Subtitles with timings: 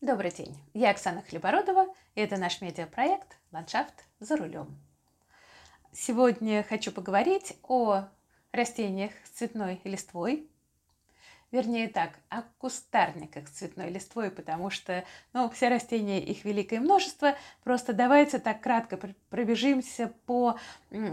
[0.00, 4.80] Добрый день, я Оксана Хлебородова, и это наш медиапроект «Ландшафт за рулем».
[5.92, 8.04] Сегодня хочу поговорить о
[8.50, 10.48] растениях с цветной листвой,
[11.50, 15.04] вернее так, о кустарниках с цветной листвой, потому что,
[15.34, 18.98] ну, все растения, их великое множество, просто давайте так кратко
[19.28, 20.58] пробежимся по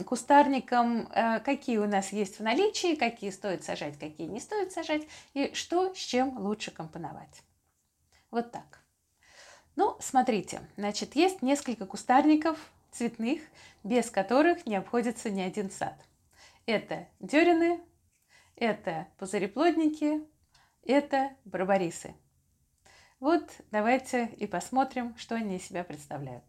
[0.06, 5.02] кустарникам, э, какие у нас есть в наличии, какие стоит сажать, какие не стоит сажать,
[5.34, 7.44] и что с чем лучше компоновать.
[8.32, 8.84] Вот так.
[9.76, 12.58] Ну, смотрите, значит, есть несколько кустарников
[12.92, 13.42] цветных,
[13.84, 15.96] без которых не обходится ни один сад.
[16.66, 17.80] Это дерины,
[18.56, 20.28] это пузыреплодники,
[20.84, 22.16] это барбарисы.
[23.20, 26.44] Вот давайте и посмотрим, что они из себя представляют.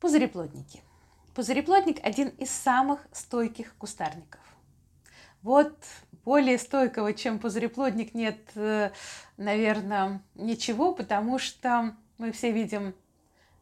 [0.00, 0.82] Пузыреплодники.
[1.34, 4.40] Пузыреплодник– один из самых стойких кустарников.
[5.42, 5.76] Вот
[6.24, 8.90] более стойкого, чем пузыреплодник, нет, э,
[9.36, 12.94] наверное, ничего, потому что мы все видим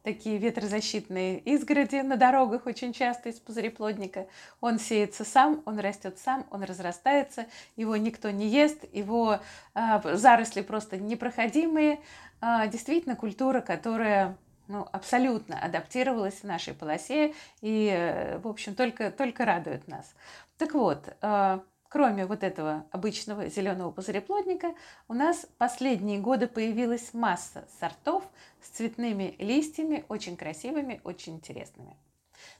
[0.02, 4.26] такие ветрозащитные изгороди на дорогах очень часто из пузыреплодника.
[4.60, 9.38] Он сеется сам, он растет сам, он разрастается, его никто не ест, его
[9.74, 12.00] э, заросли просто непроходимые.
[12.40, 14.36] Э, действительно, культура, которая
[14.68, 20.14] ну, абсолютно адаптировалась в нашей полосе и, э, в общем, только, только радует нас.
[20.56, 21.60] Так вот, э,
[21.92, 24.74] Кроме вот этого обычного зеленого пузыреплодника,
[25.08, 28.24] у нас последние годы появилась масса сортов
[28.62, 31.94] с цветными листьями, очень красивыми, очень интересными.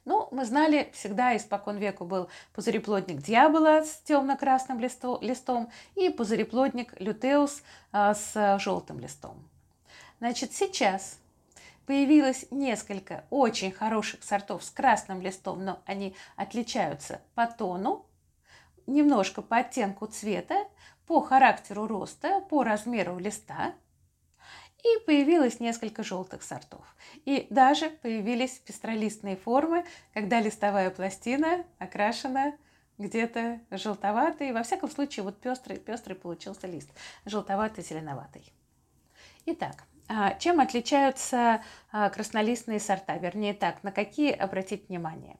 [0.04, 7.62] Ну, мы знали, всегда испокон веку был пузыреплодник дьявола с темно-красным листом и пузыреплодник лютеус
[7.90, 9.48] а, с желтым листом.
[10.18, 11.18] Значит, сейчас
[11.86, 18.04] появилось несколько очень хороших сортов с красным листом, но они отличаются по тону,
[18.86, 20.66] немножко по оттенку цвета,
[21.06, 23.74] по характеру роста, по размеру листа.
[24.82, 26.84] И появилось несколько желтых сортов.
[27.24, 32.54] И даже появились пестролистные формы, когда листовая пластина окрашена
[32.98, 34.52] где-то желтоватый.
[34.52, 36.90] Во всяком случае, вот пестрый, пестрый получился лист,
[37.26, 38.52] желтоватый-зеленоватый.
[39.46, 43.16] Итак, а, чем отличаются а, краснолистные сорта?
[43.16, 45.38] Вернее так, на какие обратить внимание?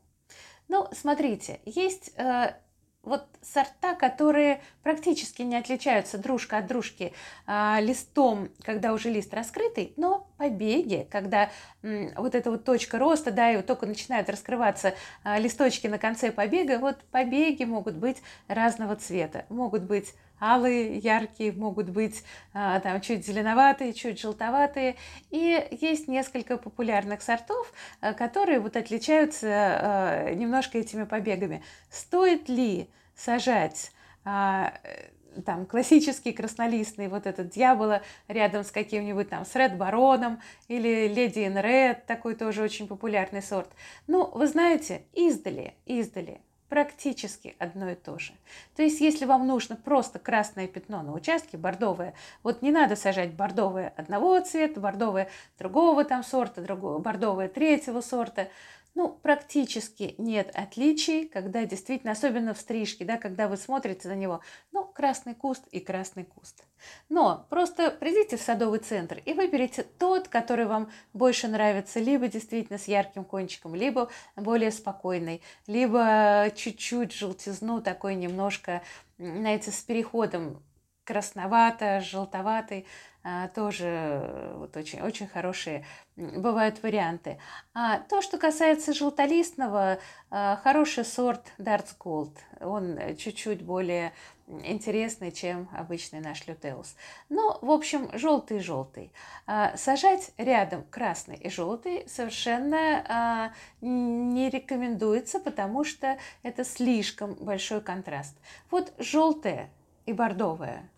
[0.68, 2.54] Ну, смотрите, есть э,
[3.02, 7.12] вот сорта, которые практически не отличаются дружка от дружки
[7.46, 11.50] а, листом, когда уже лист раскрытый, но побеги, когда
[11.82, 15.98] м, вот эта вот точка роста, да, и вот только начинают раскрываться а, листочки на
[15.98, 22.80] конце побега, вот побеги могут быть разного цвета, могут быть алые, яркие, могут быть а,
[22.80, 24.96] там чуть зеленоватые, чуть желтоватые.
[25.30, 31.62] И есть несколько популярных сортов, а, которые вот отличаются а, немножко этими побегами.
[31.90, 33.92] Стоит ли сажать
[34.24, 41.46] там классический краснолистный вот этот дьявола рядом с каким-нибудь там с Ред Бароном или Леди
[41.46, 43.68] ин Ред, такой тоже очень популярный сорт.
[44.06, 46.40] Ну, вы знаете, издали, издали
[46.72, 48.32] практически одно и то же.
[48.76, 53.34] То есть, если вам нужно просто красное пятно на участке, бордовое, вот не надо сажать
[53.34, 55.28] бордовое одного цвета, бордовое
[55.58, 58.48] другого там сорта, другого, бордовое третьего сорта.
[58.94, 64.42] Ну, практически нет отличий, когда действительно, особенно в стрижке, да, когда вы смотрите на него,
[64.70, 66.64] ну, красный куст и красный куст.
[67.08, 72.78] Но просто придите в садовый центр и выберите тот, который вам больше нравится, либо действительно
[72.78, 78.82] с ярким кончиком, либо более спокойный, либо чуть-чуть желтизну, такой немножко,
[79.16, 80.62] знаете, с переходом
[81.04, 82.86] красновато, желтоватый,
[83.24, 85.84] а, тоже э, вот очень, очень хорошие
[86.16, 87.38] бывают варианты.
[87.72, 89.98] А то, что касается желтолистного,
[90.30, 92.36] а, хороший сорт Darts Gold.
[92.60, 94.12] Он чуть-чуть более
[94.48, 96.96] интересный, чем обычный наш лютеус.
[97.28, 99.12] Но, в общем, желтый-желтый.
[99.46, 108.36] А, сажать рядом красный и желтый совершенно не рекомендуется, потому что это слишком большой контраст.
[108.68, 109.70] Вот желтое
[110.06, 110.88] и бордовое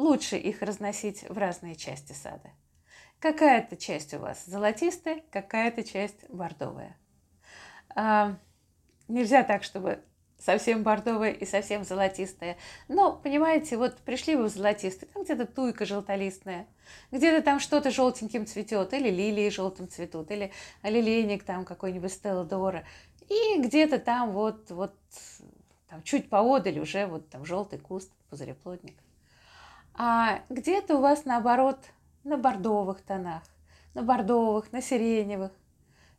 [0.00, 2.50] лучше их разносить в разные части сада.
[3.18, 6.96] Какая-то часть у вас золотистая, какая-то часть бордовая.
[7.94, 8.36] А,
[9.08, 10.02] нельзя так, чтобы
[10.38, 12.56] совсем бордовая и совсем золотистая.
[12.88, 16.66] Но, понимаете, вот пришли вы в золотистый, там где-то туйка желтолистная,
[17.10, 20.50] где-то там что-то желтеньким цветет, или лилии желтым цветут, или
[20.82, 22.86] лилейник там какой-нибудь Стелла Дора,
[23.28, 24.94] и где-то там вот, вот
[25.90, 28.96] там чуть поодаль уже вот там желтый куст, пузыреплодник
[29.94, 31.78] а где-то у вас наоборот
[32.24, 33.42] на бордовых тонах,
[33.94, 35.52] на бордовых, на сиреневых.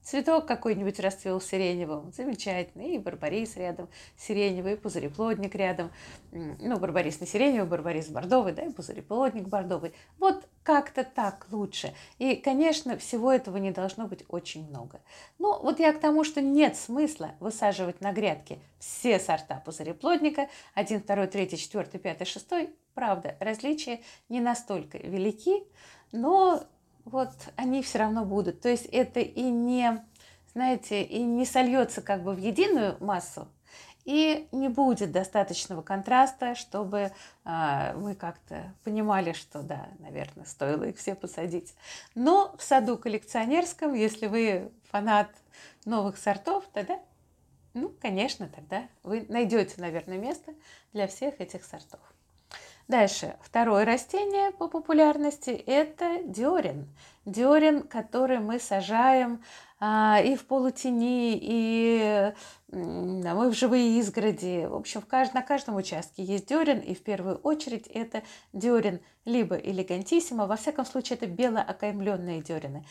[0.04, 2.82] Цветок какой-нибудь расцвел сиреневым, замечательно.
[2.82, 3.88] И барбарис рядом
[4.18, 5.92] сиреневый, и пузыреплодник рядом.
[6.32, 9.94] Ну, барбарис не сиреневый, барбарис бордовый, да, и пузыреплодник бордовый.
[10.18, 11.94] Вот как-то так лучше.
[12.18, 15.02] И, конечно, всего этого не должно быть очень много.
[15.38, 21.02] Но вот я к тому, что нет смысла высаживать на грядке все сорта пузыреплодника, один,
[21.02, 22.72] второй, третий, четвертый, пятый, шестой.
[22.96, 25.64] Правда, различия не настолько велики,
[26.12, 26.64] но
[27.06, 28.62] вот они все равно будут.
[28.62, 30.04] То есть это и не,
[30.54, 33.48] знаете, и не сольется как бы в единую массу,
[34.06, 37.12] и не будет достаточного контраста, чтобы
[37.44, 41.76] а, мы как-то понимали, что да, наверное, стоило их все посадить.
[42.16, 45.30] Но в саду коллекционерском, если вы фанат
[45.86, 47.00] новых сортов, тогда,
[47.74, 50.54] ну, конечно, тогда вы найдете, наверное, место
[50.94, 52.02] для всех этих сортов.
[52.92, 56.90] Дальше, второе растение по популярности– это диорин.
[57.24, 59.42] Диорин, который мы сажаем
[59.80, 62.34] а, и в полутени, и
[62.70, 64.66] мы в живые изгороди.
[64.66, 65.34] В общем, в кажд...
[65.34, 70.84] на каждом участке есть диорин, и в первую очередь это диорин либо элегантиссимо, во всяком
[70.86, 72.86] случае это белоокаймленные диорины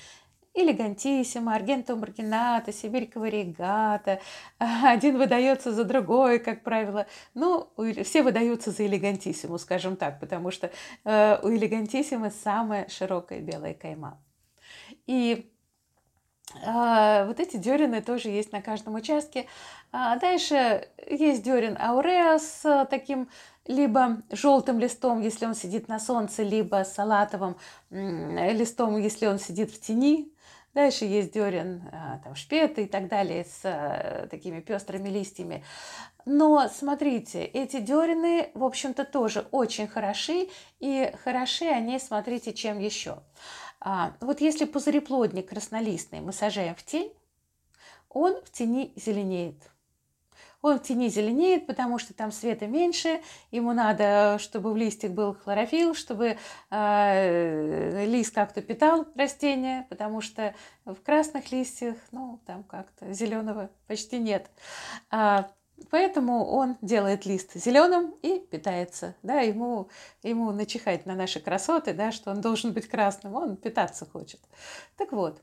[0.54, 4.20] элегантиссимо, аргенто маргината, сибирькова регата.
[4.58, 7.06] Один выдается за другой, как правило.
[7.34, 7.70] Ну,
[8.04, 10.70] все выдаются за элегантиссиму, скажем так, потому что
[11.04, 14.20] э, у элегантиссимы самая широкая белая кайма.
[15.06, 15.50] И
[16.64, 19.46] а, вот эти дерины тоже есть на каждом участке.
[19.92, 23.28] А дальше есть дерин ауреа с таким
[23.66, 27.56] либо желтым листом, если он сидит на солнце, либо салатовым
[27.90, 30.32] листом, если он сидит в тени.
[30.72, 35.64] Дальше есть дерен, а, там, шпеты и так далее с а, такими пестрыми листьями.
[36.26, 40.48] Но смотрите, эти дерины, в общем-то, тоже очень хороши.
[40.78, 43.18] И хороши они, смотрите, чем еще.
[43.80, 47.12] А, вот если пузыреплодник краснолистный мы сажаем в тень,
[48.08, 49.56] он в тени зеленеет.
[50.62, 53.20] Он в тени зеленеет, потому что там света меньше,
[53.50, 56.36] ему надо, чтобы в листьях был хлорофилл, чтобы
[56.70, 60.54] э, лист как-то питал растение, потому что
[60.84, 64.50] в красных листьях, ну, там как-то зеленого почти нет.
[65.10, 65.50] А,
[65.88, 69.14] Поэтому он делает лист зеленым и питается.
[69.22, 69.88] Да, ему,
[70.22, 74.40] ему начихать на наши красоты, да, что он должен быть красным, он питаться хочет.
[74.96, 75.40] Так вот,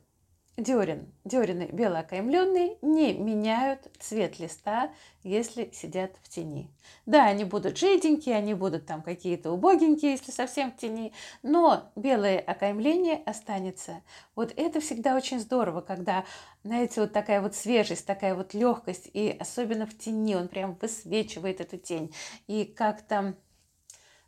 [0.58, 6.72] Диорин, диорины белоокаймленные не меняют цвет листа, если сидят в тени.
[7.06, 11.14] Да, они будут жиденькие, они будут там какие-то убогенькие, если совсем в тени,
[11.44, 14.02] но белое окаймление останется.
[14.36, 16.26] Вот это всегда очень здорово, когда,
[16.64, 21.62] знаете, вот такая вот свежесть, такая вот легкость, и особенно в тени он прям высвечивает
[21.62, 22.12] эту тень.
[22.48, 23.36] И как-то,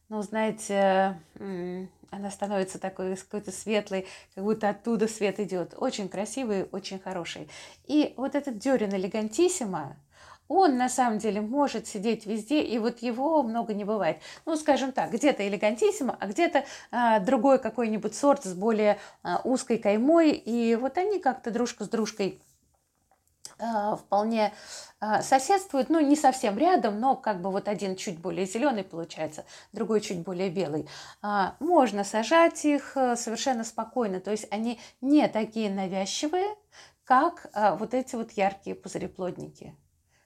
[0.10, 1.20] ну, знаете,
[2.12, 5.74] она становится такой какой-то светлой, как будто оттуда свет идет.
[5.78, 7.50] Очень красивый, очень хороший.
[7.88, 9.96] И вот этот Дерин элегантиссимо,
[10.48, 14.18] он на самом деле может сидеть везде, и вот его много не бывает.
[14.48, 19.78] Ну, скажем так, где-то элегантиссимо, а где-то а, другой какой-нибудь сорт с более а, узкой
[19.78, 22.42] каймой, и вот они как-то дружка с дружкой
[23.98, 24.54] вполне
[25.00, 29.46] а, соседствуют, ну, не совсем рядом, но как бы вот один чуть более зеленый получается,
[29.72, 30.88] другой чуть более белый.
[31.22, 36.56] А, можно сажать их э, совершенно спокойно, то есть они не такие навязчивые,
[37.04, 39.76] как вот эти вот яркие пузыреплодники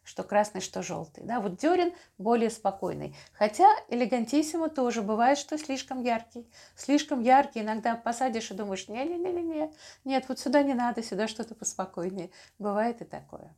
[0.03, 1.23] что красный, что желтый.
[1.23, 3.15] Да, вот дерен более спокойный.
[3.31, 6.49] Хотя элегантиссимо тоже бывает, что слишком яркий.
[6.75, 7.61] Слишком яркий.
[7.61, 9.71] Иногда посадишь и думаешь, не-не-не-не,
[10.03, 12.31] нет, вот сюда не надо, сюда что-то поспокойнее.
[12.59, 13.55] Бывает и такое.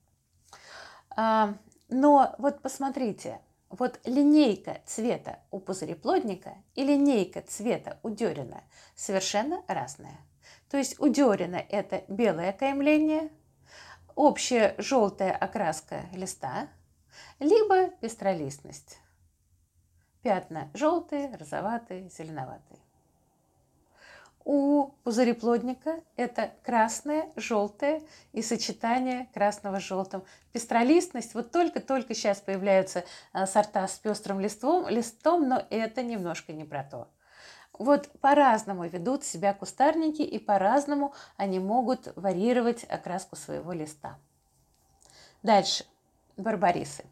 [1.10, 1.56] А,
[1.90, 8.64] но вот посмотрите, вот линейка цвета у пузыреплодника и линейка цвета у дерена
[8.96, 10.20] совершенно разная.
[10.70, 13.32] То есть у дерена это белое окаймление–
[14.16, 16.68] общая желтая окраска листа,
[17.40, 18.98] либо пестролистность.
[20.22, 22.80] Пятна желтые, розоватые, зеленоватые.
[24.44, 30.24] У пузыреплодника это красное, желтое и сочетание красного с желтым.
[30.54, 36.64] Пестролистность, вот только-только сейчас появляются а, сорта с пестрым листом, листом, но это немножко не
[36.64, 37.08] про то.
[37.78, 44.18] Вот по-разному ведут себя кустарники и по-разному они могут варьировать окраску своего листа.
[45.44, 45.86] Дальше.
[46.38, 47.06] Барбарисы.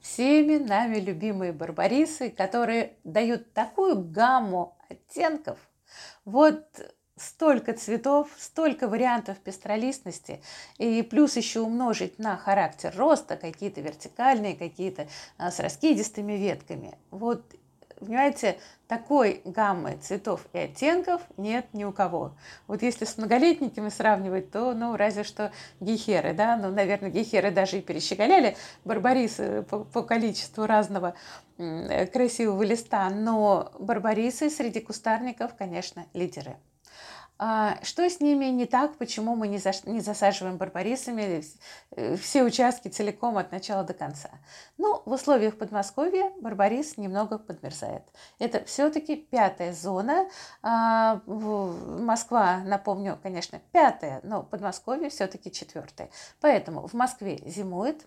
[0.00, 5.58] Всеми нами любимые барбарисы, которые дают такую гамму оттенков.
[6.24, 6.66] Вот
[7.16, 10.42] столько цветов, столько вариантов пестролистности,
[10.78, 15.06] и плюс еще умножить на характер роста, какие-то вертикальные, какие-то
[15.38, 16.98] а, с раскидистыми ветками.
[17.10, 17.44] Вот
[18.04, 22.32] понимаете, такой гаммы цветов и оттенков нет ни у кого.
[22.66, 27.78] Вот если с многолетниками сравнивать, то, ну, разве что гехеры, да, ну, наверное, гехеры даже
[27.78, 31.14] и перещеголяли барбарисы по, по количеству разного
[31.56, 36.56] красивого листа, но барбарисы среди кустарников, конечно, лидеры.
[37.38, 41.42] А, что с ними не так, почему мы не, за, не засаживаем барбарисами
[41.90, 44.30] э, все участки целиком от начала до конца?
[44.78, 48.04] Ну, в условиях Подмосковья барбарис немного подмерзает.
[48.38, 50.28] Это все-таки пятая зона.
[50.62, 56.10] А, Москва, напомню, конечно, пятая, но Подмосковье все-таки четвертая.
[56.40, 58.06] Поэтому в Москве зимует,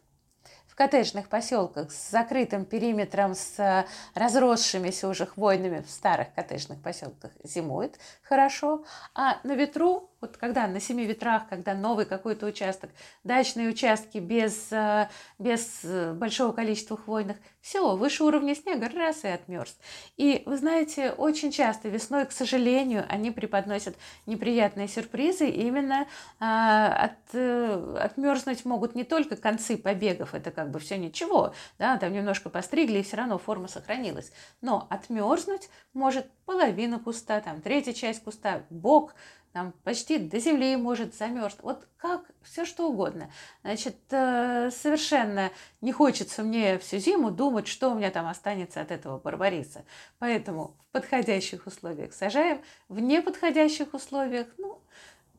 [0.76, 7.98] в коттеджных поселках с закрытым периметром, с разросшимися уже хвойными в старых коттеджных поселках зимует
[8.24, 12.90] хорошо, а на ветру вот когда на семи ветрах, когда новый какой-то участок,
[13.24, 19.28] дачные участки без, э, без э, большого количества хвойных, все, выше уровня снега, раз и
[19.28, 19.78] отмерз.
[20.18, 25.48] И вы знаете, очень часто весной, к сожалению, они преподносят неприятные сюрпризы.
[25.48, 26.08] Именно
[26.40, 31.98] а, от, э, отмерзнуть могут не только концы побегов, это как бы все ничего, да,
[31.98, 34.32] там немножко постригли, и все равно форма сохранилась.
[34.62, 39.16] Но отмерзнуть может половина куста, там третья часть куста, бок,
[39.56, 41.64] там почти до земли может замерзнуть.
[41.64, 43.32] Вот как, все что угодно.
[43.62, 48.92] Значит, э, совершенно не хочется мне всю зиму думать, что у меня там останется от
[48.92, 49.86] этого барбариса.
[50.20, 52.60] Поэтому в подходящих условиях сажаем,
[52.90, 54.82] в неподходящих условиях, ну,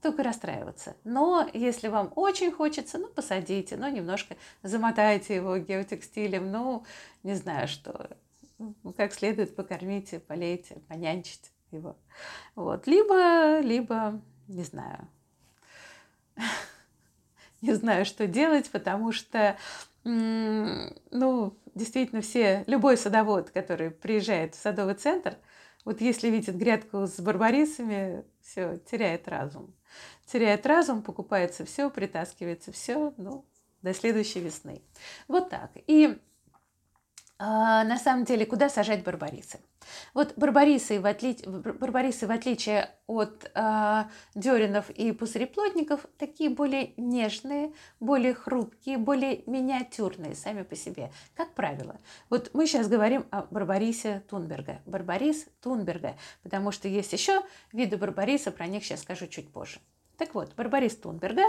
[0.01, 0.97] только расстраиваться.
[1.05, 6.87] Но если вам очень хочется, ну, посадите, ну, немножко замотайте его геотекстилем, ну,
[7.23, 8.17] не знаю что,
[8.97, 11.97] как следует покормите, полейте, понянчите его.
[12.55, 12.87] Вот.
[12.87, 15.09] Либо, либо, не знаю,
[17.63, 19.57] не знаю, что делать, потому что,
[20.05, 25.37] ну, действительно, все, любой садовод, который приезжает в садовый центр,
[25.85, 29.73] вот если видит грядку с барбарисами, все, теряет разум.
[30.27, 33.45] Теряет разум, покупается все, притаскивается все, ну,
[33.83, 34.83] до следующей весны.
[35.29, 35.71] Вот так.
[35.87, 36.19] И
[37.39, 39.59] на самом деле, куда сажать барбарисы?
[40.15, 41.37] Вот барбарисы, в, отли...
[41.47, 50.35] барбарисы, в отличие от э, деринов и пузыреплотников, такие более нежные, более хрупкие, более миниатюрные
[50.35, 52.01] сами по себе, как правило.
[52.31, 54.81] Вот мы сейчас говорим о барбарисе Тунберга.
[54.87, 59.79] Барбарис Тунберга, потому что есть еще виды барбариса, про них сейчас скажу чуть позже.
[60.19, 61.45] Так вот, Барбарис Тунберга,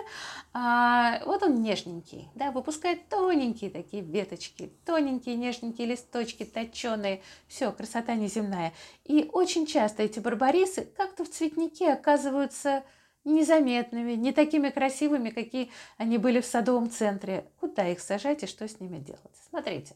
[0.54, 8.16] а, вот он нежненький, да, выпускает тоненькие такие веточки, тоненькие нежненькие листочки, точеные, все, красота
[8.16, 8.74] неземная.
[9.06, 12.84] И очень часто эти барбарисы как-то в цветнике оказываются
[13.24, 17.50] незаметными, не такими красивыми, какие они были в садовом центре.
[17.60, 19.22] Куда их сажать и что с ними делать?
[19.50, 19.96] Смотрите.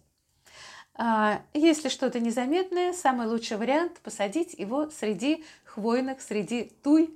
[0.94, 7.10] А, если что-то незаметное, самый лучший вариант посадить его среди хвойных, среди туй,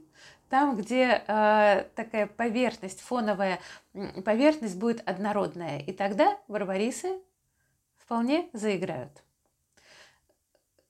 [0.49, 3.59] там, где э, такая поверхность, фоновая
[4.23, 5.79] поверхность будет однородная.
[5.79, 7.19] И тогда барбарисы
[7.97, 9.23] вполне заиграют.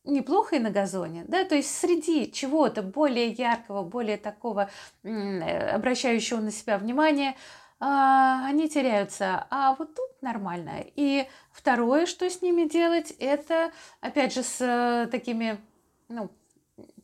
[0.04, 4.70] Неплохо и на газоне, да, то есть среди чего-то более яркого, более такого
[5.02, 7.36] э, обращающего на себя внимания, э,
[7.80, 10.86] они теряются, а вот тут нормально.
[10.96, 15.58] И второе, что с ними делать, это, опять же, с э, такими,
[16.08, 16.30] ну,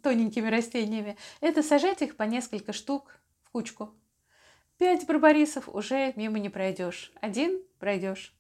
[0.02, 3.94] тоненькими растениями, это сажать их по несколько штук в кучку.
[4.78, 7.12] Пять барбарисов уже мимо не пройдешь.
[7.22, 8.34] Один пройдешь.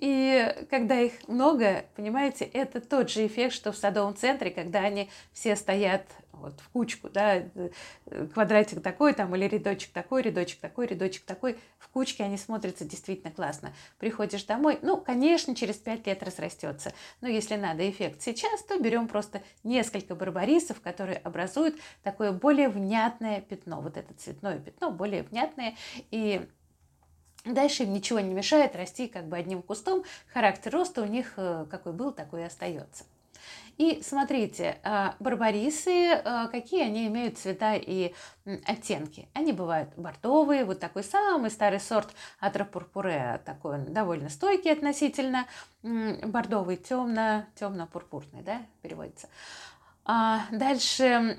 [0.00, 5.10] И когда их много, понимаете, это тот же эффект, что в садовом центре, когда они
[5.32, 7.70] все стоят вот в кучку, да, э,
[8.32, 13.32] квадратик такой там, или рядочек такой, рядочек такой, рядочек такой, в кучке они смотрятся действительно
[13.32, 13.72] классно.
[13.98, 19.08] Приходишь домой, ну, конечно, через пять лет разрастется, но если надо эффект сейчас, то берем
[19.08, 21.74] просто несколько барбарисов, которые образуют
[22.04, 25.74] такое более внятное пятно, вот это цветное пятно, более внятное,
[26.12, 26.48] и
[27.48, 30.04] Дальше им ничего не мешает расти как бы одним кустом.
[30.32, 33.04] Характер роста у них э, какой был, такой и остается.
[33.78, 38.12] И смотрите, а, барбарисы, а, какие они имеют цвета и
[38.66, 39.28] оттенки.
[39.34, 42.08] Они бывают бордовые, вот такой самый старый сорт
[42.40, 45.46] атропурпуре, такой довольно стойкий относительно,
[45.82, 49.28] бордовый, темно, темно-пурпурный, да, переводится.
[50.10, 51.38] А дальше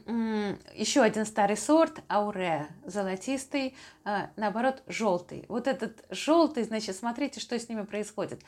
[0.75, 5.45] еще один старый сорт, ауре, золотистый, а, наоборот, желтый.
[5.49, 8.43] Вот этот желтый, значит, смотрите, что с ними происходит.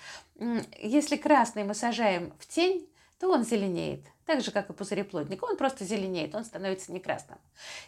[0.80, 2.88] Если красный мы сажаем в тень,
[3.20, 4.01] то он зеленеет.
[4.32, 5.44] Так же, как и пузыреплодник.
[5.44, 7.38] Он просто зеленеет, он становится не красным.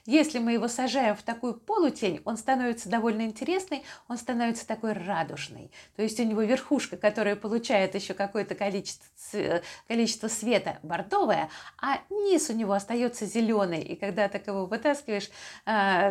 [0.06, 5.72] Если мы его сажаем в такую полутень, он становится довольно интересный, он становится такой радужный.
[5.96, 11.50] То есть у него верхушка, которая получает еще какое-то количество, количество света бордовое,
[11.82, 13.82] а низ у него остается зеленый.
[13.82, 15.30] И когда так его вытаскиваешь,
[15.66, 16.10] а,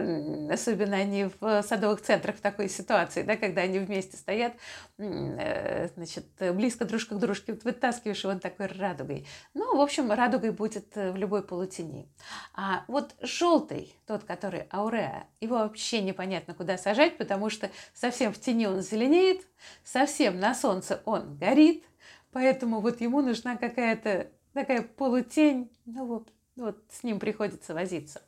[0.51, 4.55] особенно они в садовых центрах в такой ситуации, да, когда они вместе стоят,
[4.97, 6.25] э, значит,
[6.55, 9.27] близко дружка к дружке, вытаскиваешь его, он такой радугой.
[9.53, 12.09] Ну, в общем, радугой будет э, в любой полутени.
[12.55, 18.41] А вот желтый, тот, который ауреа, его вообще непонятно куда сажать, потому что совсем в
[18.41, 19.47] тени он зеленеет,
[19.85, 21.85] совсем на солнце он горит,
[22.31, 28.23] поэтому вот ему нужна какая-то такая полутень, ну вот, вот с ним приходится возиться.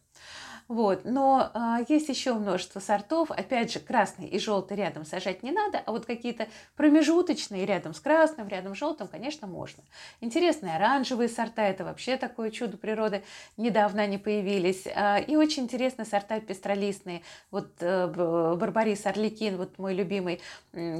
[0.69, 1.05] Вот.
[1.05, 3.31] Но а, есть еще множество сортов.
[3.31, 8.01] Опять же, красный и желтый рядом сажать не надо, а вот какие-то промежуточные рядом с
[8.01, 9.83] красным, рядом с желтым, конечно, можно.
[10.21, 13.23] Интересные оранжевые сорта, это вообще такое чудо природы,
[13.59, 14.87] недавно они появились.
[14.87, 17.23] А, и очень интересные сорта пестролистные.
[17.51, 18.09] Вот а,
[18.57, 20.41] Барбарис Орликин, вот мой любимый,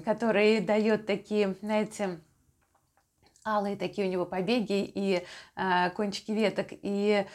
[0.05, 2.21] который дает такие, знаете,
[3.47, 5.23] алые такие у него побеги и
[5.57, 7.27] э, кончики веток, и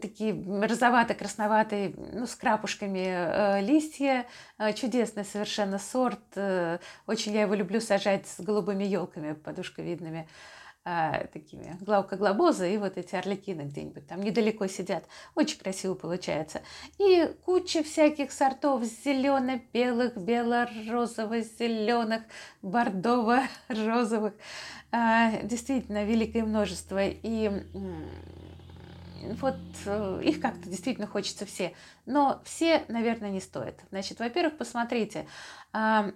[0.00, 0.34] такие
[0.66, 4.26] розовато-красноватые, ну, с крапушками э, листья.
[4.58, 6.20] Э, чудесный совершенно сорт.
[6.36, 10.28] Э, очень я его люблю сажать с голубыми елками подушковидными
[10.86, 15.06] а, такими главка глобоза и вот эти орликины где-нибудь там недалеко сидят.
[15.34, 16.60] Очень красиво получается.
[16.98, 22.24] И куча всяких сортов зелено-белых, бело-розово-зеленых,
[22.60, 24.34] бордово-розовых.
[24.92, 27.00] А, действительно, великое множество.
[27.02, 27.50] И
[29.40, 31.74] вот э, их как-то действительно хочется все.
[32.06, 33.80] Но все, наверное, не стоит.
[33.90, 35.26] Значит, во-первых, посмотрите,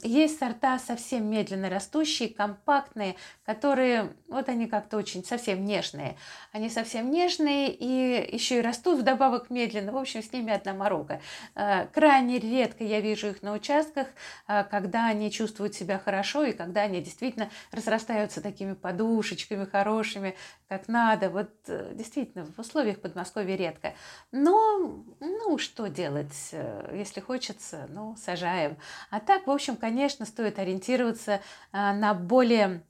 [0.03, 6.17] есть сорта совсем медленно растущие, компактные, которые, вот они как-то очень совсем нежные.
[6.53, 9.93] Они совсем нежные и еще и растут вдобавок медленно.
[9.93, 11.21] В общем, с ними одна морока.
[11.55, 14.07] А, крайне редко я вижу их на участках,
[14.47, 20.37] а, когда они чувствуют себя хорошо и когда они действительно разрастаются такими подушечками хорошими,
[20.69, 21.31] как надо.
[21.31, 23.95] Вот э, действительно, в условиях Подмосковья редко.
[24.33, 28.77] Но, ну, что делать, э, если хочется, ну, сажаем.
[29.11, 31.41] А так, в общем, конечно, стоит ориентироваться
[31.73, 32.83] а, на более,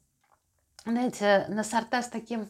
[0.85, 2.49] знаете, на сорта с таким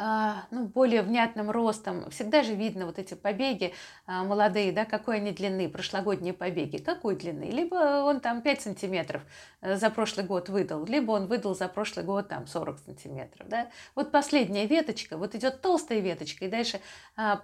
[0.00, 2.08] а, ну, более внятным ростом.
[2.10, 3.74] Всегда же видно вот эти побеги
[4.06, 7.50] а, молодые, да, какой они длины, прошлогодние побеги, какой длины.
[7.50, 9.22] Либо он там 5 сантиметров
[9.60, 13.48] э, за прошлый год выдал, либо он выдал за прошлый год там 40 сантиметров.
[13.48, 13.70] Да.
[13.96, 16.80] Вот последняя веточка, вот идет толстая веточка, и дальше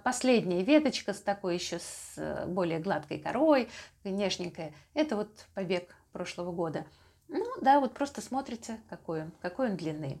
[0.05, 3.67] последняя веточка с такой еще с э, более гладкой корой,
[4.05, 6.85] нежненькая, это вот побег прошлого года.
[7.27, 10.17] Ну да, вот просто смотрите, какой он, какой он длины.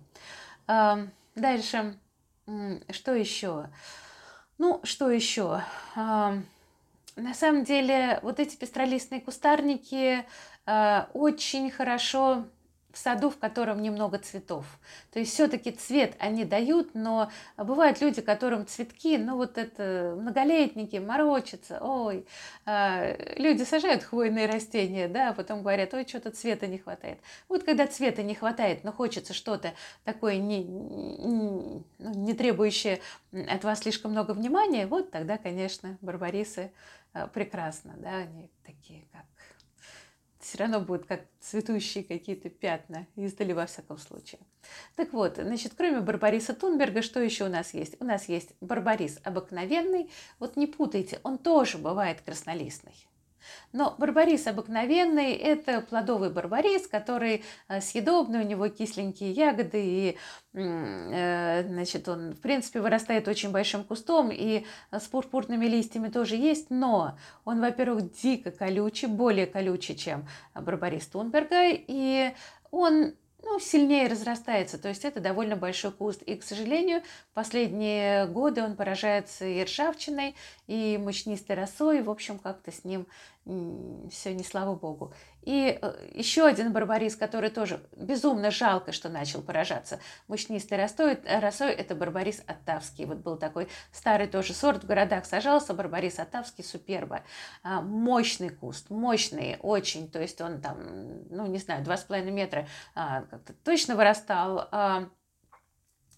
[1.35, 1.97] Дальше
[2.91, 3.69] что еще?
[4.57, 5.61] Ну, что еще?
[5.95, 10.25] На самом деле, вот эти пестролистные кустарники
[10.65, 12.45] а, очень хорошо
[12.95, 14.65] в саду, в котором немного цветов.
[15.11, 20.95] То есть все-таки цвет они дают, но бывают люди, которым цветки, ну вот это многолетники,
[20.95, 22.25] морочатся, ой,
[22.65, 27.19] э, люди сажают хвойные растения, да, а потом говорят, ой, что-то цвета не хватает.
[27.49, 29.73] Вот когда цвета не хватает, но хочется что-то
[30.05, 33.01] такое не, ну, не требующее
[33.33, 36.71] от вас слишком много внимания, вот тогда, конечно, барбарисы
[37.13, 39.25] э, прекрасно, да, они такие как
[40.45, 44.39] все равно будут как цветущие какие-то пятна, издали во всяком случае.
[44.95, 47.99] Так вот, значит, кроме Барбариса Тунберга, что еще у нас есть?
[47.99, 50.11] У нас есть Барбарис обыкновенный.
[50.37, 52.93] Вот не путайте, он тоже бывает краснолистный.
[53.73, 60.17] Но барбарис обыкновенный– это плодовый барбарис, который э, съедобный, у него кисленькие ягоды, и
[60.53, 66.69] э, значит, он, в принципе, вырастает очень большим кустом, и с пурпурными листьями тоже есть,
[66.69, 72.33] но он, во-первых, дико колючий, более колючий, чем барбарис Тунберга, и
[72.71, 73.13] он
[73.45, 74.77] ну, сильнее разрастается.
[74.77, 76.21] То есть это довольно большой куст.
[76.23, 77.03] И, к сожалению,
[77.33, 80.35] последние годы он поражается и ржавчиной,
[80.67, 82.01] и мучнистой росой.
[82.01, 83.07] В общем, как-то с ним
[83.45, 85.13] все не слава богу.
[85.43, 91.71] И э, еще один барбарис, который тоже безумно жалко, что начал поражаться мучнистой росой, росой
[91.71, 93.05] это барбарис оттавский.
[93.05, 97.23] Вот был такой старый тоже сорт, в городах сажался, барбарис оттавский суперба.
[97.61, 102.31] А, мощный куст, мощный очень, то есть он там, ну не знаю, два с половиной
[102.31, 104.69] метра а, как-то точно вырастал.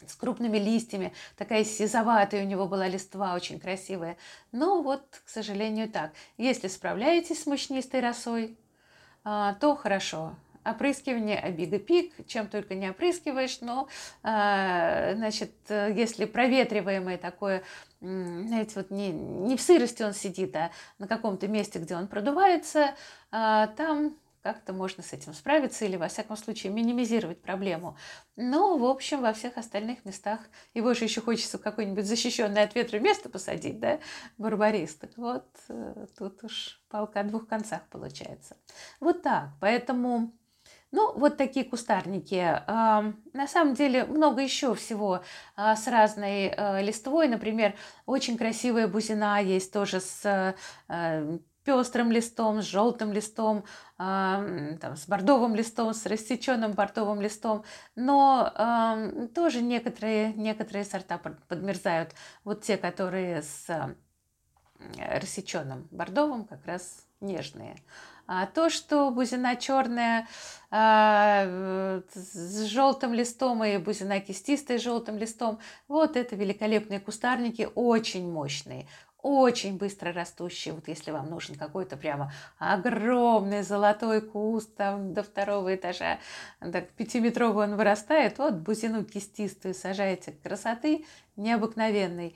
[0.02, 4.18] А, с крупными листьями, такая сизоватая у него была листва, очень красивая.
[4.52, 6.12] Но вот, к сожалению, так.
[6.38, 8.58] Если справляетесь с мучнистой росой,
[9.24, 10.36] а, то хорошо.
[10.64, 13.88] опрыскивание Абига Пик, чем только не опрыскиваешь, но,
[14.24, 17.64] э, значит, если проветриваемое такое,
[18.02, 22.96] знаете, вот не, не в сырости он сидит, а на каком-то месте, где он продувается,
[23.32, 27.98] там как-то можно с этим справиться или, во всяком случае, минимизировать проблему.
[28.36, 30.40] Но, в общем, во всех остальных местах
[30.74, 34.00] его же еще хочется какое-нибудь защищенное от ветра место посадить, да,
[34.38, 35.06] барбарист.
[35.18, 38.58] Вот, э, тут уж палка о двух концах получается.
[39.00, 39.50] Вот так.
[39.60, 40.32] Поэтому
[40.92, 42.62] ну, вот такие кустарники.
[42.66, 45.22] На самом деле много еще всего
[45.56, 47.28] а, с разной э, листвой.
[47.28, 50.56] Например, очень красивая бузина есть тоже с
[50.88, 53.66] э, пестрым листом, с желтым листом,
[54.00, 61.18] э, там, с бордовым листом, с рассеченным бордовым листом, но э, тоже некоторые, некоторые сорта
[61.18, 62.14] подмерзают.
[62.46, 63.96] Вот те, которые с э,
[65.20, 67.76] рассеченным бордовым, как раз нежные.
[68.30, 70.28] А то, что бузина черная
[70.70, 78.30] а, с желтым листом и бузина кистистая с желтым листом, вот это великолепные кустарники, очень
[78.30, 78.86] мощные,
[79.28, 80.72] очень быстро растущий.
[80.72, 86.20] Вот если вам нужен какой-то прямо огромный золотой куст там до второго этажа,
[86.60, 90.34] так пятиметровый он вырастает, вот бузину кистистую сажаете.
[90.44, 92.36] Красоты необыкновенной,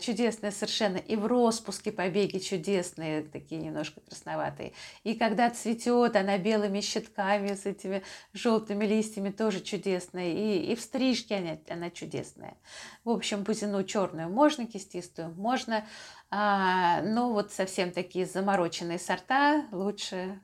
[0.00, 0.98] чудесная совершенно.
[0.98, 4.72] И в распуске побеги чудесные, такие немножко красноватые.
[5.02, 10.32] И когда цветет, она белыми щитками с этими желтыми листьями тоже чудесная.
[10.32, 12.56] И, и в стрижке она, она чудесная.
[13.04, 15.84] В общем, бузину черную можно, кистистую можно.
[16.30, 20.40] А, но вот совсем такие замороченные сорта лучше,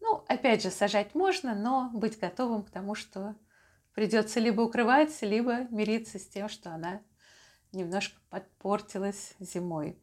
[0.00, 3.34] ну, опять же, сажать можно, но быть готовым к тому, что
[3.94, 7.00] придется либо укрывать, либо мириться с тем, что она
[7.72, 9.98] немножко подпортилась зимой.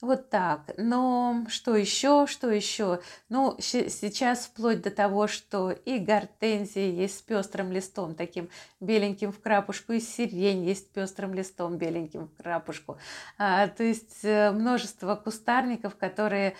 [0.00, 0.62] Вот так.
[0.78, 2.26] Но что еще?
[2.26, 3.00] Что еще?
[3.28, 8.48] Ну, сейчас вплоть до того, что и гортензия есть с пестрым листом, таким
[8.80, 12.96] беленьким в крапушку, и сирень есть с пестрым листом, беленьким в крапушку.
[13.36, 16.56] А, то есть э, множество кустарников, которые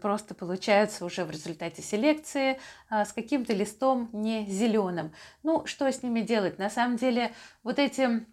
[0.00, 5.12] просто получаются уже в результате селекции а, с каким-то листом не зеленым.
[5.42, 6.58] Ну, что с ними делать?
[6.58, 8.24] На самом деле, вот эти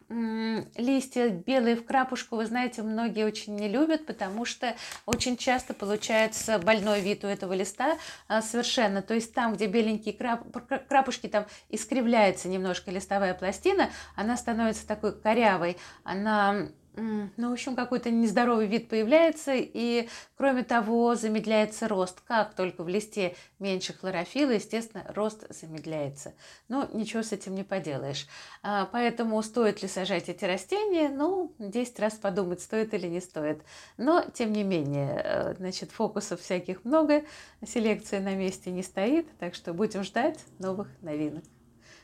[0.80, 4.76] листья белые в крапушку, вы знаете, многие очень не любят, потому что
[5.08, 9.02] очень часто получается больной вид у этого листа а, совершенно.
[9.02, 10.44] То есть там, где беленькие крап,
[10.88, 18.12] крапушки, там искривляется немножко листовая пластина, она становится такой корявой, она ну, в общем, какой-то
[18.12, 22.22] нездоровый вид появляется, и, кроме того, замедляется рост.
[22.28, 26.34] Как только в листе меньше хлорофила, естественно, рост замедляется.
[26.68, 28.28] Но ничего с этим не поделаешь.
[28.62, 31.10] А, поэтому стоит ли сажать эти растения?
[31.10, 33.62] Ну, 10 раз подумать, стоит или не стоит.
[33.98, 37.24] Но, тем не менее, э, значит, фокусов всяких много,
[37.66, 41.44] селекция на месте не стоит, так что будем ждать новых новинок.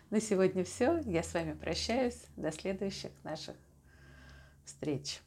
[0.10, 1.02] На сегодня все.
[1.06, 2.22] Я с вами прощаюсь.
[2.38, 3.56] До следующих наших
[4.68, 5.22] встреч.